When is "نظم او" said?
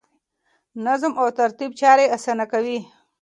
0.85-1.27